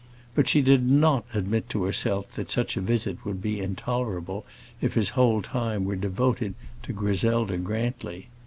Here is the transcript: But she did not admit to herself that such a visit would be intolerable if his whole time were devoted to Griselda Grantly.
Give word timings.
But 0.33 0.47
she 0.49 0.63
did 0.63 0.83
not 0.83 1.25
admit 1.31 1.69
to 1.69 1.83
herself 1.83 2.29
that 2.29 2.49
such 2.49 2.75
a 2.75 2.81
visit 2.81 3.23
would 3.23 3.39
be 3.39 3.59
intolerable 3.59 4.47
if 4.81 4.95
his 4.95 5.09
whole 5.09 5.43
time 5.43 5.85
were 5.85 5.95
devoted 5.95 6.55
to 6.81 6.91
Griselda 6.91 7.57
Grantly. 7.59 8.27